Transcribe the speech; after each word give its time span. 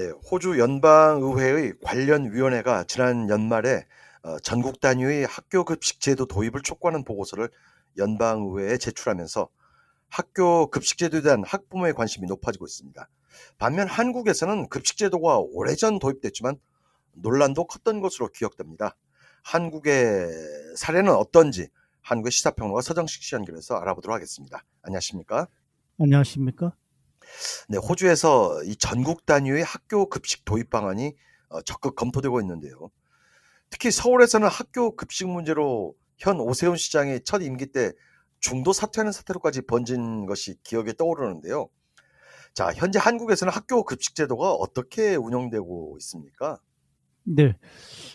네, 0.00 0.08
호주 0.30 0.58
연방의회의 0.58 1.74
관련 1.82 2.32
위원회가 2.32 2.84
지난 2.84 3.28
연말에 3.28 3.84
어, 4.22 4.38
전국 4.38 4.80
단위의 4.80 5.26
학교 5.26 5.62
급식 5.62 6.00
제도 6.00 6.24
도입을 6.24 6.62
촉구하는 6.62 7.04
보고서를 7.04 7.50
연방의회에 7.98 8.78
제출하면서 8.78 9.50
학교 10.08 10.70
급식 10.70 10.96
제도에 10.96 11.20
대한 11.20 11.44
학부모의 11.44 11.92
관심이 11.92 12.26
높아지고 12.28 12.64
있습니다. 12.64 13.10
반면 13.58 13.88
한국에서는 13.88 14.70
급식 14.70 14.96
제도가 14.96 15.38
오래전 15.38 15.98
도입됐지만 15.98 16.56
논란도 17.12 17.66
컸던 17.66 18.00
것으로 18.00 18.28
기억됩니다. 18.28 18.96
한국의 19.42 20.30
사례는 20.76 21.12
어떤지 21.12 21.68
한국의 22.00 22.32
시사평론가 22.32 22.80
서정식 22.80 23.22
씨 23.22 23.34
연결해서 23.34 23.74
알아보도록 23.74 24.14
하겠습니다. 24.14 24.64
안녕하십니까? 24.80 25.46
안녕하십니까? 25.98 26.74
네, 27.68 27.78
호주에서 27.78 28.62
이 28.64 28.76
전국 28.76 29.26
단위의 29.26 29.62
학교 29.62 30.08
급식 30.08 30.44
도입 30.44 30.70
방안이 30.70 31.14
어, 31.48 31.62
적극 31.62 31.96
검토되고 31.96 32.40
있는데요. 32.40 32.90
특히 33.70 33.90
서울에서는 33.90 34.48
학교 34.48 34.96
급식 34.96 35.28
문제로 35.28 35.94
현 36.18 36.40
오세훈 36.40 36.76
시장의 36.76 37.22
첫 37.24 37.42
임기 37.42 37.66
때 37.72 37.92
중도 38.40 38.72
사퇴하는 38.72 39.12
사태로까지 39.12 39.62
번진 39.62 40.26
것이 40.26 40.56
기억에 40.62 40.92
떠오르는데요. 40.92 41.68
자, 42.54 42.72
현재 42.74 42.98
한국에서는 42.98 43.52
학교 43.52 43.84
급식 43.84 44.14
제도가 44.14 44.52
어떻게 44.52 45.14
운영되고 45.14 45.96
있습니까? 46.00 46.58
네. 47.24 47.56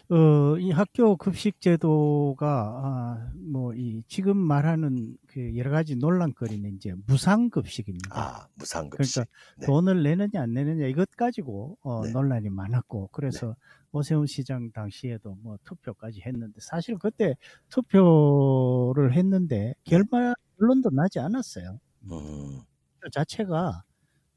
어, 0.10 0.58
이 0.58 0.72
학교 0.72 1.16
급식 1.18 1.62
제도가, 1.62 2.48
아, 2.48 3.32
뭐, 3.36 3.74
이, 3.74 4.04
지금 4.08 4.38
말하는 4.38 5.18
그 5.28 5.56
여러 5.58 5.72
가지 5.72 5.96
논란거리는 5.96 6.76
이제 6.76 6.94
무상급식입니다. 7.08 8.10
아, 8.12 8.48
무상급식. 8.56 9.16
그러니까 9.16 9.32
네. 9.58 9.66
돈을 9.66 10.04
내느냐 10.04 10.42
안 10.42 10.54
내느냐 10.54 10.86
이것 10.88 11.10
가지고 11.12 11.78
어, 11.82 12.06
네. 12.06 12.12
논란이 12.12 12.50
많았고 12.50 13.10
그래서 13.12 13.56
오세훈 13.92 14.28
시장 14.28 14.72
당시에도 14.72 15.38
뭐 15.42 15.58
투표까지 15.64 16.22
했는데 16.26 16.60
사실 16.62 16.98
그때 16.98 17.36
투표를 17.70 19.14
했는데 19.14 19.74
결말 19.86 20.36
결론도 20.58 20.90
나지 20.92 21.20
않았어요. 21.20 21.80
음, 22.12 22.62
그 23.00 23.10
자체가 23.10 23.84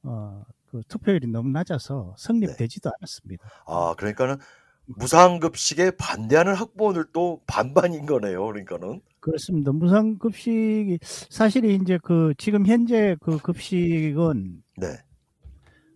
어, 0.05 0.44
그 0.70 0.83
투표율이 0.88 1.27
너무 1.28 1.50
낮아서 1.50 2.14
성립되지도 2.19 2.91
않았습니다. 2.98 3.48
아, 3.66 3.94
그러니까는 3.97 4.36
무상급식에 4.86 5.92
반대하는 5.92 6.55
학부모들도 6.55 7.42
반반인 7.47 8.06
거네요. 8.06 8.47
그러니까는. 8.47 9.00
그렇습니다. 9.20 9.72
무상급식이 9.72 10.98
사실 11.02 11.64
이제 11.64 11.98
그 12.02 12.33
지금 12.38 12.66
현재 12.66 13.16
그 13.20 13.38
급식은 13.38 14.62
네. 14.78 14.86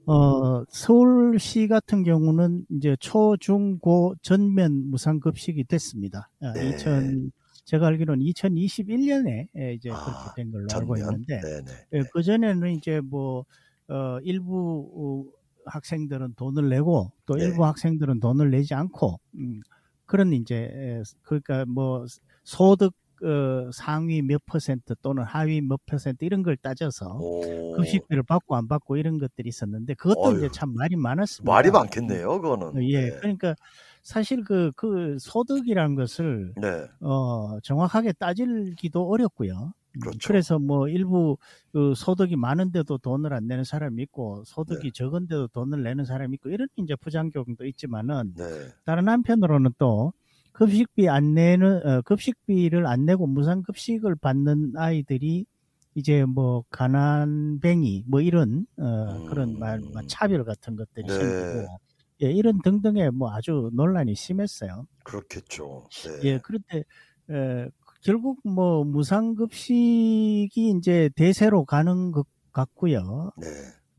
어, 0.04 0.64
서울시 0.68 1.68
같은 1.68 2.02
경우는 2.02 2.66
이제 2.70 2.96
초, 2.98 3.36
중, 3.36 3.78
고 3.78 4.14
전면 4.20 4.90
무상급식이 4.90 5.64
됐습니다. 5.64 6.28
아, 6.40 6.52
네. 6.54 6.70
2000, 6.70 7.30
제가 7.64 7.86
알기로는 7.86 8.24
2021년에 8.26 9.46
이제 9.76 9.90
아, 9.90 10.04
그렇게 10.04 10.42
된 10.42 10.50
걸로 10.50 10.66
알고 10.74 10.96
전면. 10.96 11.24
있는데, 11.28 11.40
네네. 11.40 12.08
그 12.12 12.22
전에는 12.22 12.72
이제 12.72 13.00
뭐, 13.00 13.44
어, 13.88 14.18
일부 14.22 14.90
어, 14.94 15.38
학생들은 15.66 16.34
돈을 16.34 16.68
내고 16.68 17.12
또 17.26 17.34
네. 17.34 17.44
일부 17.44 17.64
학생들은 17.64 18.20
돈을 18.20 18.50
내지 18.50 18.74
않고, 18.74 19.18
음, 19.36 19.60
그런 20.06 20.32
이제, 20.32 20.70
에, 20.72 21.02
그러니까 21.22 21.64
뭐, 21.66 22.04
소득, 22.44 22.94
어, 23.24 23.70
상위 23.72 24.20
몇 24.20 24.44
퍼센트 24.46 24.96
또는 25.00 25.22
하위 25.22 25.60
몇 25.60 25.78
퍼센트 25.86 26.24
이런 26.24 26.42
걸 26.42 26.56
따져서 26.56 27.18
오, 27.20 27.76
급식비를 27.76 28.24
받고 28.24 28.56
안 28.56 28.66
받고 28.66 28.96
이런 28.96 29.18
것들이 29.18 29.48
있었는데 29.48 29.94
그것도 29.94 30.20
어휴. 30.22 30.38
이제 30.38 30.48
참 30.52 30.74
말이 30.74 30.96
많았습니다. 30.96 31.52
말이 31.52 31.70
많겠네요. 31.70 32.40
그거는. 32.40 32.82
예, 32.82 33.10
네. 33.10 33.16
그러니까 33.18 33.54
사실 34.02 34.42
그, 34.42 34.72
그 34.74 35.18
소득이란 35.20 35.94
것을 35.94 36.52
네. 36.56 36.86
어, 37.00 37.60
정확하게 37.62 38.12
따질기도 38.14 39.08
어렵고요. 39.08 39.72
음, 39.96 40.00
그렇죠. 40.00 40.28
그래서 40.28 40.58
뭐 40.58 40.88
일부 40.88 41.36
그 41.72 41.94
소득이 41.94 42.36
많은데도 42.36 42.98
돈을 42.98 43.32
안 43.32 43.46
내는 43.46 43.64
사람이 43.64 44.02
있고 44.04 44.42
소득이 44.46 44.92
적은데도 44.92 45.48
돈을 45.48 45.82
내는 45.82 46.04
사람이 46.04 46.34
있고 46.36 46.50
이런 46.50 46.68
이제 46.76 46.96
부작용도 46.96 47.66
있지만은 47.66 48.34
네. 48.36 48.44
다른 48.84 49.08
한편으로는 49.08 49.72
또 49.78 50.12
급식비 50.52 51.08
안 51.08 51.34
내는 51.34 51.86
어, 51.86 52.02
급식비를 52.02 52.86
안 52.86 53.04
내고 53.06 53.26
무상 53.26 53.62
급식을 53.62 54.16
받는 54.16 54.74
아이들이 54.76 55.46
이제 55.94 56.24
뭐 56.24 56.64
가난뱅이 56.70 58.04
뭐 58.06 58.20
이런 58.20 58.66
어, 58.78 59.26
그런 59.28 59.58
말, 59.58 59.78
음. 59.78 59.92
말 59.92 60.06
차별 60.06 60.44
같은 60.44 60.76
것들이 60.76 61.06
네. 61.06 61.14
생기고 61.14 61.78
예, 62.22 62.30
이런 62.30 62.60
등등의 62.62 63.10
뭐 63.10 63.32
아주 63.32 63.70
논란이 63.72 64.14
심했어요. 64.14 64.86
그렇겠죠. 65.04 65.88
네. 65.90 66.28
예, 66.28 66.38
그런데 66.38 66.84
에, 67.30 67.68
결국 68.02 68.40
뭐 68.44 68.84
무상 68.84 69.34
급식이 69.34 70.74
이제 70.76 71.08
대세로 71.14 71.64
가는 71.64 72.12
것 72.12 72.26
같고요. 72.52 73.32
네. 73.40 73.46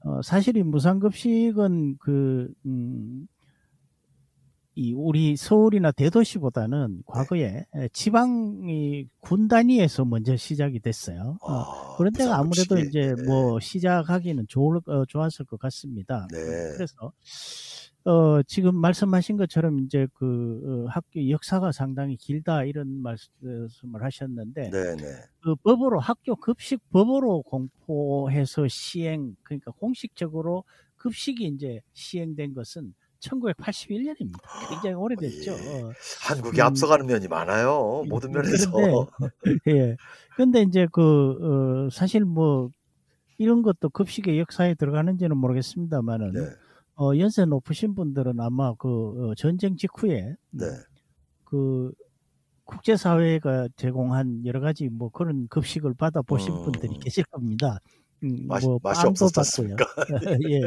어, 0.06 0.22
사실 0.22 0.58
이 0.58 0.64
무상급식은 0.64 1.98
그, 2.00 2.54
음, 2.66 3.26
이 4.76 4.92
우리 4.94 5.36
서울이나 5.36 5.92
대도시보다는 5.92 7.04
과거에 7.06 7.66
에, 7.76 7.88
지방이 7.94 9.08
군 9.20 9.48
단위에서 9.48 10.04
먼저 10.04 10.36
시작이 10.36 10.80
됐어요. 10.80 11.38
어, 11.42 11.52
아, 11.52 11.96
그런 11.98 12.12
데가 12.12 12.38
아무래도 12.38 12.76
무상급식이. 12.76 12.90
이제 12.90 13.14
네. 13.16 13.24
뭐 13.24 13.60
시작하기는 13.60 14.48
좋을, 14.48 14.80
어, 14.88 15.06
좋았을 15.06 15.46
것 15.46 15.60
같습니다. 15.60 16.28
네. 16.32 16.40
그래서 16.76 17.14
어, 18.06 18.42
지금 18.44 18.76
말씀하신 18.76 19.38
것처럼 19.38 19.80
이제 19.82 20.08
그 20.16 20.86
어, 20.88 20.90
학교 20.90 21.30
역사가 21.30 21.72
상당히 21.72 22.18
길다 22.18 22.64
이런 22.64 23.02
말씀을 23.02 24.02
하셨는데 24.04 24.72
네네. 24.72 25.04
그 25.42 25.56
법으로 25.56 26.00
학교 26.00 26.36
급식 26.36 26.82
법으로 26.90 27.44
공포해서 27.44 28.68
시행 28.68 29.36
그러니까 29.44 29.72
공식적으로 29.72 30.64
급식이 30.98 31.46
이제 31.46 31.82
시행된 31.94 32.54
것은 32.56 32.94
1981년입니다. 33.24 34.70
굉장히 34.70 34.96
오래됐죠. 34.96 35.52
예. 35.52 35.82
어, 35.82 35.92
한국이 36.22 36.62
음. 36.62 36.66
앞서가는 36.66 37.06
면이 37.06 37.28
많아요. 37.28 38.04
모든 38.08 38.32
면에서. 38.32 38.72
그런데 38.72 39.62
예. 39.68 39.98
근데 40.36 40.62
이제 40.62 40.88
그 40.92 41.88
어, 41.88 41.90
사실 41.92 42.26
뭐 42.26 42.70
이런 43.38 43.62
것도 43.62 43.90
급식의 43.90 44.40
역사에 44.40 44.76
들어가는지는 44.76 45.38
모르겠습니다만은 45.38 46.34
네. 46.34 46.42
어, 46.96 47.18
연세 47.18 47.46
높으신 47.46 47.96
분들은 47.96 48.40
아마 48.40 48.74
그 48.76 49.30
어, 49.32 49.36
전쟁 49.36 49.76
직후에 49.76 50.36
네. 50.52 50.66
그 51.44 51.92
국제사회가 52.66 53.68
제공한 53.76 54.46
여러 54.46 54.60
가지 54.60 54.90
뭐 54.90 55.10
그런 55.10 55.48
급식을 55.50 55.94
받아 55.96 56.22
보신 56.22 56.54
음. 56.54 56.64
분들이 56.64 56.98
계실 57.00 57.24
겁니다. 57.26 57.80
음, 58.24 58.48
맛이- 58.48 58.66
뭐 58.66 58.80
맛이 58.82 59.06
없었습니까? 59.06 59.86
받고요. 59.86 60.16
예, 60.52 60.66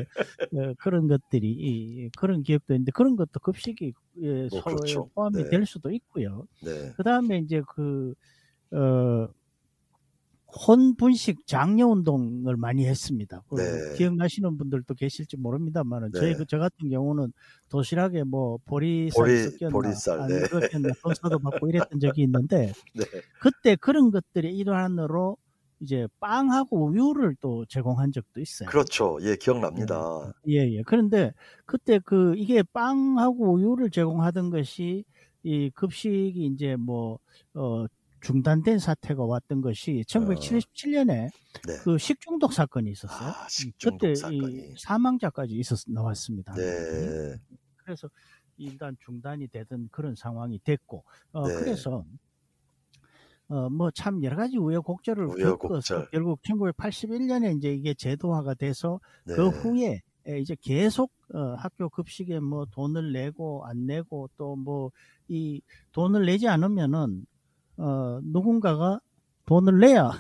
어, 0.58 0.74
그런 0.78 1.08
것들이 1.08 1.48
이- 1.50 2.10
그런 2.18 2.42
기업도 2.42 2.74
있는데 2.74 2.92
그런 2.92 3.16
것도 3.16 3.40
급식이 3.40 3.92
예, 4.22 4.48
뭐 4.50 4.60
서로에 4.60 4.76
그렇죠. 4.76 5.08
포함이 5.14 5.42
네. 5.44 5.48
될 5.50 5.66
수도 5.66 5.90
있고요. 5.90 6.46
네. 6.62 6.92
그 6.96 7.02
다음에 7.02 7.38
이제 7.38 7.62
그, 7.74 8.14
어, 8.72 9.28
혼분식 10.68 11.46
장려 11.46 11.86
운동을 11.86 12.56
많이 12.56 12.86
했습니다. 12.86 13.42
그 13.48 13.56
네. 13.56 13.96
기억나시는 13.98 14.56
분들도 14.56 14.94
계실지 14.94 15.36
모릅니다만은 15.36 16.12
네. 16.12 16.18
저희 16.20 16.34
그- 16.34 16.46
저 16.46 16.58
같은 16.58 16.88
경우는 16.88 17.32
도시락에 17.68 18.22
뭐 18.22 18.58
보리쌀 18.64 19.24
보리- 19.24 19.42
섞였나 19.50 19.72
보리쌀, 19.72 20.20
안 20.20 20.28
네. 20.28 20.46
섞였나 20.46 20.88
돈사도 21.02 21.38
받고 21.40 21.68
이랬던 21.68 22.00
적이 22.00 22.22
있는데 22.22 22.72
네. 22.94 23.04
그때 23.40 23.76
그런 23.76 24.10
것들의 24.10 24.56
일환으로 24.56 25.36
이제 25.80 26.06
빵하고 26.20 26.86
우유를 26.86 27.36
또 27.40 27.64
제공한 27.66 28.12
적도 28.12 28.40
있어요. 28.40 28.68
그렇죠. 28.68 29.18
예, 29.22 29.36
기억납니다. 29.36 30.32
예, 30.48 30.60
예. 30.72 30.82
그런데 30.82 31.32
그때 31.66 31.98
그 32.04 32.34
이게 32.36 32.62
빵하고 32.62 33.54
우유를 33.54 33.90
제공하던 33.90 34.50
것이 34.50 35.04
이 35.42 35.70
급식이 35.70 36.46
이제 36.46 36.76
뭐, 36.76 37.18
어, 37.54 37.86
중단된 38.20 38.78
사태가 38.80 39.24
왔던 39.24 39.60
것이 39.60 40.02
1977년에 40.08 41.06
네. 41.06 41.76
그 41.84 41.98
식중독 41.98 42.52
사건이 42.52 42.90
있었어요. 42.90 43.28
아, 43.28 43.42
음, 43.42 43.48
식중독 43.48 43.98
그때 44.00 44.14
사건이. 44.16 44.54
이 44.54 44.74
사망자까지 44.78 45.54
있었, 45.54 45.78
나왔습니다. 45.86 46.52
네. 46.54 47.36
그래서 47.76 48.08
일단 48.56 48.96
중단이 49.04 49.46
되던 49.48 49.88
그런 49.92 50.16
상황이 50.16 50.58
됐고, 50.64 51.04
어, 51.32 51.46
네. 51.46 51.54
그래서 51.54 52.04
어, 53.48 53.68
뭐 53.70 53.90
참 53.92 54.22
여러 54.24 54.36
가지 54.36 54.58
우여곡절을 54.58 55.26
우여곡절. 55.26 55.58
겪어서 55.58 56.06
결국 56.10 56.42
1981년에 56.42 57.56
이제 57.56 57.72
이게 57.72 57.94
제도화가 57.94 58.54
돼서 58.54 59.00
네. 59.24 59.34
그 59.34 59.48
후에 59.48 60.02
에, 60.28 60.38
이제 60.40 60.56
계속 60.60 61.12
어, 61.34 61.54
학교 61.58 61.88
급식에 61.88 62.40
뭐 62.40 62.66
돈을 62.66 63.12
내고 63.12 63.64
안 63.66 63.86
내고 63.86 64.28
또 64.36 64.56
뭐 64.56 64.90
이 65.28 65.60
돈을 65.92 66.24
내지 66.26 66.46
않으면은 66.48 67.26
어, 67.78 68.20
누군가가 68.22 69.00
돈을 69.46 69.78
내야 69.80 70.10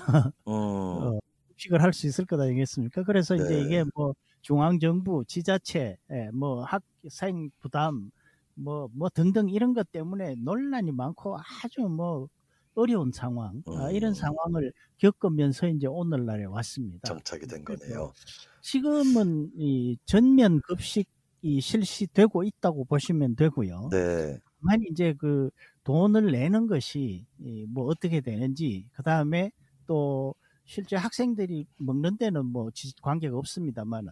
음, 0.48 0.52
어, 1.14 1.18
급식을 1.48 1.82
할 1.82 1.92
수 1.92 2.06
있을 2.06 2.24
거다 2.26 2.44
아니겠습니까? 2.44 3.02
그래서 3.04 3.34
이제 3.36 3.56
네. 3.56 3.60
이게 3.62 3.84
뭐 3.94 4.14
중앙 4.42 4.78
정부, 4.80 5.24
지자체, 5.26 5.96
예, 6.12 6.30
뭐 6.32 6.62
학생 6.64 7.50
부담, 7.60 8.10
뭐뭐 8.54 9.10
등등 9.14 9.48
이런 9.50 9.74
것 9.74 9.90
때문에 9.92 10.36
논란이 10.38 10.92
많고 10.92 11.36
아주 11.64 11.82
뭐 11.88 12.28
어려운 12.76 13.10
상황 13.12 13.62
아, 13.66 13.90
이런 13.90 14.10
음. 14.10 14.14
상황을 14.14 14.72
겪으면서 14.98 15.66
이제 15.68 15.86
오늘날에 15.86 16.44
왔습니다. 16.44 17.08
정착이 17.08 17.46
된 17.46 17.64
거네요. 17.64 18.12
지금은 18.60 19.50
이 19.56 19.96
전면 20.04 20.60
급식이 20.62 21.60
실시되고 21.60 22.44
있다고 22.44 22.84
보시면 22.84 23.36
되고요. 23.36 23.88
네. 23.90 24.38
다만 24.60 24.80
이제 24.90 25.14
그 25.18 25.50
돈을 25.84 26.30
내는 26.32 26.66
것이 26.66 27.26
이뭐 27.38 27.84
어떻게 27.86 28.20
되는지 28.20 28.88
그 28.92 29.02
다음에 29.02 29.50
또 29.86 30.34
실제 30.64 30.96
학생들이 30.96 31.66
먹는 31.76 32.18
데는 32.18 32.44
뭐 32.46 32.70
지- 32.72 32.92
관계가 33.00 33.36
없습니다만은 33.38 34.10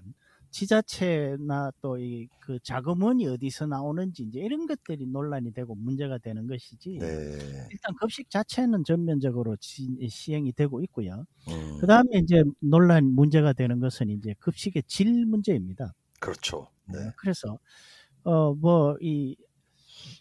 지자체나 0.55 1.73
또 1.83 1.99
이 1.99 2.29
그 2.41 2.59
자금원이 2.63 3.27
어디서 3.27 3.67
나오는지 3.67 4.23
이제 4.25 4.41
이런 4.41 4.67
것들이 4.67 5.07
논란이 5.07 5.53
되고 5.55 5.75
문제가 5.75 6.19
되는 6.19 6.47
것이지 6.47 6.99
네. 7.01 7.39
일단 7.73 7.95
급식 7.99 8.31
자체는 8.31 8.85
전면적으로 8.85 9.57
지- 9.57 9.97
시행이 10.09 10.53
되고 10.53 10.83
있고요. 10.83 11.25
음, 11.49 11.79
그 11.81 11.87
다음에 11.87 12.19
이제 12.23 12.43
논란 12.61 13.05
문제가 13.07 13.53
되는 13.55 13.81
것은 13.81 14.11
이제 14.11 14.35
급식의 14.41 14.85
질 14.87 15.27
문제입니다. 15.27 15.95
그렇죠. 16.21 16.69
네. 16.87 16.99
그래서 17.17 17.59
어 18.25 18.55
뭐 18.55 18.97
이 19.03 19.37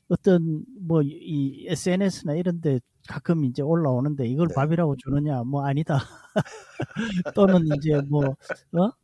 어떤 0.09 0.63
뭐 0.87 1.01
이 1.03 1.65
SNS나 1.69 2.35
이런 2.35 2.61
데 2.61 2.79
가끔 3.07 3.43
이제 3.43 3.61
올라오는데 3.61 4.27
이걸 4.27 4.47
네. 4.47 4.53
밥이라고 4.55 4.95
주느냐 4.97 5.43
뭐 5.43 5.65
아니다 5.65 5.99
또는 7.35 7.65
이제 7.77 8.01
뭐, 8.09 8.35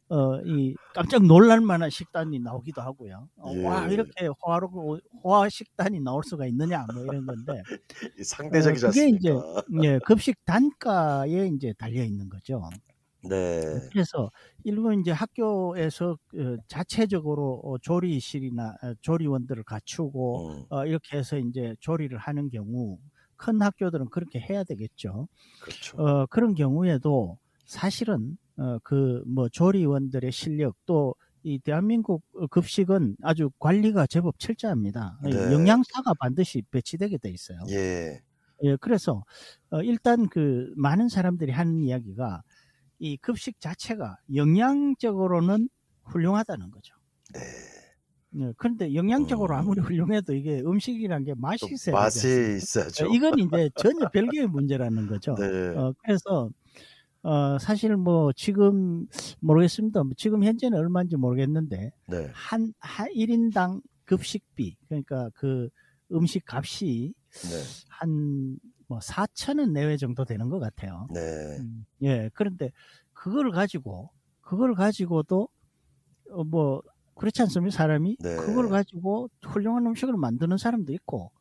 뭐어어이 0.07 0.75
깜짝 0.93 1.25
놀랄 1.25 1.59
만한 1.61 1.89
식단이 1.89 2.39
나오기도 2.39 2.81
하고요. 2.81 3.27
어, 3.37 3.61
와 3.61 3.89
예. 3.89 3.93
이렇게 3.93 4.27
호화로 4.27 4.99
호화 5.23 5.49
식단이 5.49 5.99
나올 5.99 6.23
수가 6.23 6.45
있느냐 6.47 6.85
뭐 6.93 7.03
이런 7.03 7.25
건데 7.25 7.61
이 8.17 8.23
상대적이지 8.23 8.85
어, 8.85 8.89
그게 8.89 9.09
이제 9.09 9.31
않습니까? 9.31 9.63
예 9.83 9.99
급식 10.05 10.43
단가에 10.45 11.47
이제 11.47 11.73
달려 11.77 12.03
있는 12.03 12.29
거죠. 12.29 12.61
네. 13.21 13.61
그래서 13.91 14.31
일부 14.63 14.93
이제 14.93 15.11
학교에서 15.11 16.11
어, 16.11 16.57
자체적으로 16.67 17.61
어, 17.63 17.77
조리실이나 17.79 18.75
어, 18.81 18.93
조리원들을 19.01 19.63
갖추고 19.63 20.49
음, 20.49 20.65
어, 20.69 20.85
이렇게 20.85 21.17
해서 21.17 21.37
이제 21.37 21.75
조리를 21.79 22.17
하는 22.17 22.49
경우 22.49 22.97
큰 23.39 23.61
학교들은 23.61 24.09
그렇게 24.11 24.39
해야 24.39 24.63
되겠죠. 24.63 25.27
그렇죠. 25.61 25.97
어, 25.97 26.25
그런 26.27 26.53
경우에도 26.53 27.39
사실은 27.65 28.37
어, 28.57 28.77
그 28.83 29.23
뭐 29.25 29.49
조리원들의 29.49 30.31
실력 30.31 30.75
또 30.85 31.15
이 31.43 31.57
대한민국 31.59 32.21
급식은 32.51 33.15
아주 33.23 33.49
관리가 33.59 34.07
제법 34.07 34.37
철저합니다. 34.39 35.19
네. 35.23 35.31
영양사가 35.53 36.13
반드시 36.19 36.61
배치되게 36.69 37.17
돼 37.17 37.29
있어요. 37.29 37.59
예. 37.69 38.21
예, 38.63 38.75
그래서 38.81 39.23
어, 39.69 39.81
일단 39.81 40.27
그 40.27 40.73
많은 40.75 41.07
사람들이 41.07 41.53
하는 41.53 41.79
이야기가 41.79 42.43
이 42.99 43.15
급식 43.17 43.61
자체가 43.61 44.17
영양적으로는 44.35 45.69
훌륭하다는 46.03 46.71
거죠. 46.71 46.93
네. 47.33 47.39
예, 48.37 48.53
그런데 48.57 48.93
영양적으로 48.93 49.55
음. 49.55 49.59
아무리 49.59 49.81
훌륭해도 49.81 50.33
이게 50.33 50.61
음식이란 50.61 51.23
게 51.23 51.33
맛이 51.35 51.61
또 51.61 51.67
있어야? 51.71 51.95
맛이 51.95 52.57
있어야죠. 52.57 53.07
예, 53.07 53.15
이건 53.15 53.39
이제 53.39 53.69
전혀 53.75 54.07
별개의 54.09 54.47
문제라는 54.47 55.07
거죠. 55.07 55.35
네. 55.35 55.45
어, 55.69 55.93
그래서 56.03 56.49
어, 57.23 57.57
사실 57.59 57.95
뭐 57.97 58.31
지금 58.33 59.07
모르겠습니다. 59.39 60.03
뭐 60.03 60.13
지금 60.15 60.43
현재는 60.43 60.77
얼마인지 60.77 61.17
모르겠는데 61.17 61.91
네. 62.07 62.29
한, 62.33 62.73
한 62.79 63.07
1인당 63.09 63.81
급식비 64.05 64.77
그러니까 64.87 65.29
그 65.33 65.69
음식 66.11 66.43
값이 66.47 67.13
네. 67.31 67.63
한뭐 67.89 68.99
4천 68.99 69.59
원 69.59 69.73
내외 69.73 69.97
정도 69.97 70.23
되는 70.23 70.49
것 70.49 70.59
같아요. 70.59 71.07
네. 71.13 71.19
음, 71.59 71.85
예, 72.03 72.29
그런데 72.33 72.71
그걸 73.13 73.51
가지고 73.51 74.11
그걸 74.41 74.73
가지고도 74.75 75.49
어, 76.31 76.43
뭐 76.43 76.81
그렇지 77.19 77.41
않습니까? 77.43 77.75
사람이 77.75 78.17
네. 78.19 78.35
그걸 78.37 78.69
가지고 78.69 79.29
훌륭한 79.45 79.85
음식을 79.85 80.15
만드는 80.15 80.57
사람도 80.57 80.93
있고 80.93 81.31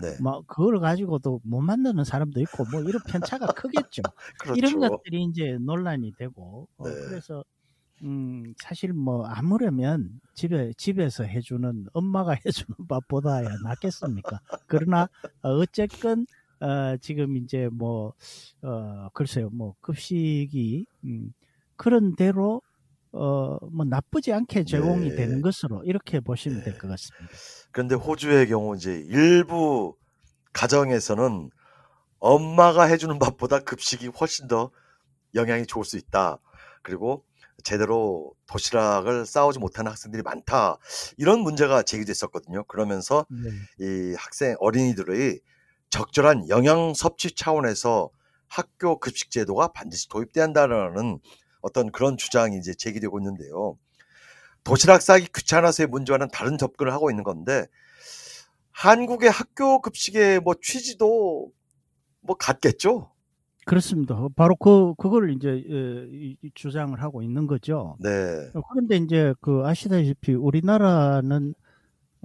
네. 0.00 0.16
막 0.20 0.46
그걸 0.46 0.80
가지고도 0.80 1.40
못 1.44 1.60
만드는 1.60 2.04
사람도 2.04 2.40
있고 2.40 2.64
뭐 2.70 2.82
이런 2.82 3.00
편차가 3.06 3.46
크겠죠. 3.46 4.02
그렇죠. 4.40 4.56
이런 4.56 4.78
것들이 4.78 5.24
이제 5.24 5.56
논란이 5.60 6.12
되고 6.16 6.68
어, 6.76 6.88
네. 6.88 6.94
그래서 7.08 7.44
음 8.02 8.54
사실 8.58 8.92
뭐 8.92 9.26
아무려면 9.26 10.20
집에 10.34 10.72
집에서 10.76 11.24
해주는 11.24 11.86
엄마가 11.92 12.32
해주는 12.44 12.86
밥보다야 12.88 13.48
낫겠습니까? 13.64 14.40
그러나 14.66 15.08
어, 15.42 15.50
어쨌건 15.50 16.26
어, 16.60 16.96
지금 16.98 17.36
이제 17.36 17.68
뭐 17.72 18.12
어, 18.62 19.08
글쎄요 19.14 19.50
뭐 19.50 19.74
급식이 19.80 20.86
음, 21.04 21.32
그런 21.76 22.16
대로 22.16 22.60
어, 23.12 23.58
뭐 23.70 23.84
나쁘지 23.84 24.32
않게 24.32 24.64
제공이 24.64 25.10
네. 25.10 25.16
되는 25.16 25.40
것으로 25.40 25.82
이렇게 25.84 26.20
보시면 26.20 26.62
될 26.62 26.74
네. 26.74 26.78
것 26.78 26.88
같습니다. 26.88 27.34
그런데 27.72 27.94
호주의 27.94 28.46
경우 28.48 28.76
이제 28.76 29.04
일부 29.08 29.96
가정에서는 30.52 31.50
엄마가 32.18 32.84
해주는 32.84 33.18
밥보다 33.18 33.60
급식이 33.60 34.08
훨씬 34.08 34.48
더 34.48 34.70
영양이 35.34 35.66
좋을 35.66 35.84
수 35.84 35.96
있다. 35.96 36.38
그리고 36.82 37.24
제대로 37.64 38.32
도시락을 38.46 39.26
싸오지 39.26 39.58
못하는 39.58 39.90
학생들이 39.90 40.22
많다. 40.22 40.76
이런 41.16 41.40
문제가 41.40 41.82
제기됐었거든요. 41.82 42.64
그러면서 42.64 43.26
네. 43.28 43.50
이 43.84 44.14
학생 44.16 44.56
어린이들의 44.60 45.40
적절한 45.90 46.48
영양 46.48 46.94
섭취 46.94 47.34
차원에서 47.34 48.10
학교 48.48 48.98
급식 48.98 49.30
제도가 49.30 49.68
반드시 49.68 50.08
도입돼야 50.08 50.44
한다는 50.44 51.18
어떤 51.66 51.90
그런 51.90 52.16
주장이 52.16 52.56
이제 52.56 52.74
제기되고 52.74 53.18
있는데요. 53.18 53.76
도시락 54.62 55.02
싸기 55.02 55.26
귀찮아서의 55.34 55.88
문제와는 55.88 56.28
다른 56.32 56.58
접근을 56.58 56.92
하고 56.92 57.10
있는 57.10 57.24
건데 57.24 57.66
한국의 58.70 59.30
학교 59.30 59.80
급식의 59.80 60.40
뭐 60.40 60.54
취지도 60.62 61.50
뭐 62.20 62.36
같겠죠. 62.36 63.10
그렇습니다. 63.64 64.16
바로 64.36 64.54
그 64.54 64.94
그걸 64.96 65.32
이제 65.32 65.60
이 65.66 66.36
주장을 66.54 67.00
하고 67.02 67.22
있는 67.22 67.48
거죠. 67.48 67.96
네, 67.98 68.10
어, 68.54 68.60
그런데 68.70 68.96
이제 68.96 69.34
그 69.40 69.62
아시다시피 69.64 70.34
우리나라는 70.34 71.52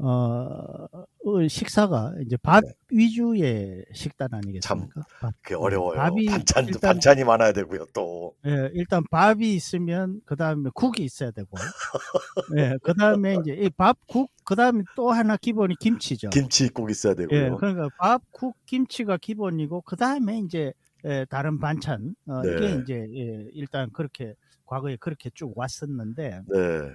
어, 0.04 0.88
어, 1.26 1.48
식사가 1.48 2.14
이제 2.26 2.36
밥 2.38 2.64
네. 2.64 2.72
위주의 2.92 3.86
식단 3.94 4.30
아니겠습니까? 4.34 5.02
밥. 5.20 5.34
그게 5.42 5.56
어려워요. 5.56 5.98
밥이 5.98 6.26
반찬도 6.26 6.72
일단- 6.74 6.94
반찬이 6.94 7.24
많아야 7.24 7.54
되고요. 7.54 7.86
또 7.94 8.34
예, 8.46 8.70
일단 8.74 9.04
밥이 9.12 9.54
있으면 9.54 10.22
그 10.26 10.36
다음에 10.36 10.70
국이 10.74 11.04
있어야 11.04 11.32
되고, 11.32 11.50
예, 12.58 12.78
그 12.82 12.94
다음에 12.96 13.36
이제 13.42 13.54
이 13.54 13.70
밥, 13.70 13.98
국, 14.08 14.32
그 14.44 14.56
다음에 14.56 14.84
또 14.96 15.12
하나 15.12 15.38
기본이 15.38 15.76
김치죠. 15.80 16.30
김치 16.32 16.70
꼭 16.70 16.90
있어야 16.90 17.14
예, 17.14 17.16
되고요. 17.28 17.58
그러니까 17.58 17.90
밥, 18.00 18.22
국, 18.32 18.56
김치가 18.66 19.18
기본이고 19.18 19.82
그 19.82 19.96
다음에 19.96 20.40
이제 20.40 20.74
예, 21.06 21.26
다른 21.30 21.60
반찬 21.60 22.16
어, 22.28 22.42
네. 22.42 22.56
이게 22.56 22.82
이제 22.82 22.94
예, 23.16 23.48
일단 23.54 23.90
그렇게 23.92 24.34
과거에 24.66 24.96
그렇게 24.98 25.30
쭉 25.34 25.52
왔었는데 25.58 26.42
네, 26.48 26.90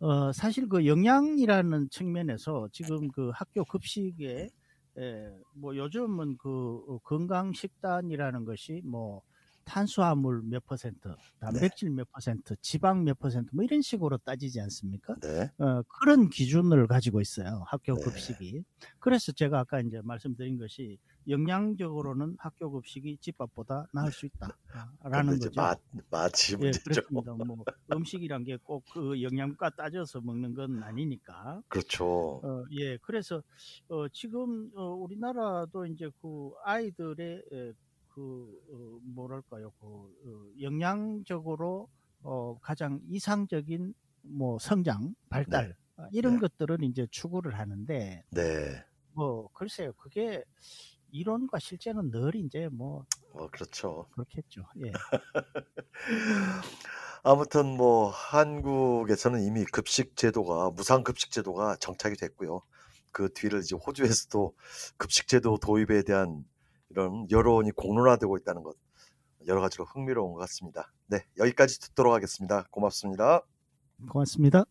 어, 0.00 0.32
사실 0.32 0.68
그 0.68 0.86
영양이라는 0.86 1.88
측면에서 1.90 2.68
지금 2.72 3.08
그 3.08 3.30
학교 3.34 3.64
급식에 3.64 4.50
에, 4.98 5.30
뭐 5.54 5.76
요즘은 5.76 6.36
그 6.38 6.48
어, 6.88 6.98
건강 6.98 7.52
식단이라는 7.52 8.44
것이 8.44 8.82
뭐 8.84 9.22
탄수화물 9.64 10.42
몇 10.44 10.64
퍼센트, 10.66 11.14
단백질 11.38 11.90
몇 11.90 12.10
퍼센트, 12.12 12.54
지방 12.60 13.04
몇 13.04 13.18
퍼센트 13.18 13.50
뭐 13.54 13.64
이런 13.64 13.82
식으로 13.82 14.18
따지지 14.18 14.60
않습니까? 14.60 15.16
네, 15.22 15.50
어, 15.58 15.82
그런 16.00 16.28
기준을 16.30 16.86
가지고 16.86 17.20
있어요. 17.20 17.64
학교 17.66 17.94
네. 17.94 18.02
급식이. 18.02 18.64
그래서 18.98 19.32
제가 19.32 19.60
아까 19.60 19.80
이제 19.80 20.00
말씀드린 20.04 20.58
것이 20.58 20.98
영양적으로는 21.28 22.36
학교 22.38 22.70
급식이 22.70 23.18
집밥보다 23.20 23.86
나을 23.92 24.12
수 24.12 24.26
있다라는 24.26 25.36
이제 25.36 25.48
거죠. 25.48 25.60
맛 25.60 25.80
맛이 26.10 26.56
예, 26.60 26.72
문제죠. 26.72 26.84
그렇습니다. 26.84 27.32
뭐 27.34 27.66
음식이란 27.92 28.44
게 28.44 28.56
꼭 28.58 28.84
그 28.92 29.22
영양가 29.22 29.70
따져서 29.70 30.20
먹는 30.20 30.54
건 30.54 30.82
아니니까. 30.82 31.62
그렇죠. 31.68 32.42
어, 32.42 32.64
예, 32.72 32.98
그래서 32.98 33.42
어, 33.88 34.08
지금 34.10 34.70
어, 34.76 34.94
우리나라도 34.94 35.86
이제 35.86 36.10
그 36.20 36.50
아이들의 36.64 37.42
에, 37.52 37.72
그 38.14 38.60
어, 38.70 38.98
뭐랄까요, 39.02 39.72
그 39.80 39.86
어, 39.86 40.60
영양적으로 40.60 41.88
어, 42.22 42.56
가장 42.60 43.00
이상적인 43.08 43.92
뭐 44.22 44.58
성장, 44.58 45.14
발달 45.28 45.76
아, 45.96 46.08
이런 46.12 46.34
네. 46.34 46.40
것들은 46.40 46.82
이제 46.84 47.06
추구를 47.10 47.58
하는데 47.58 48.24
네, 48.30 48.84
뭐 49.12 49.48
글쎄요, 49.52 49.92
그게 49.94 50.44
이론과 51.10 51.58
실제는 51.58 52.10
늘 52.10 52.36
이제 52.36 52.68
뭐 52.70 53.04
어, 53.32 53.48
그렇죠. 53.48 54.06
그렇겠죠. 54.12 54.62
예. 54.84 54.92
아무튼 57.24 57.66
뭐 57.76 58.10
한국에서는 58.10 59.42
이미 59.42 59.64
급식 59.64 60.16
제도가 60.16 60.70
무상 60.70 61.02
급식 61.02 61.32
제도가 61.32 61.76
정착이 61.76 62.14
됐고요. 62.16 62.62
그 63.10 63.32
뒤를 63.32 63.60
이제 63.60 63.74
호주에서도 63.76 64.54
급식 64.98 65.26
제도 65.26 65.58
도입에 65.58 66.02
대한 66.02 66.44
이런 66.90 67.26
여론이 67.30 67.72
공론화되고 67.72 68.36
있다는 68.38 68.62
것 68.62 68.76
여러 69.46 69.60
가지로 69.60 69.84
흥미로운 69.84 70.32
것 70.32 70.38
같습니다. 70.40 70.92
네, 71.06 71.26
여기까지 71.38 71.80
듣도록 71.80 72.14
하겠습니다. 72.14 72.66
고맙습니다. 72.70 73.42
고맙습니다. 74.08 74.64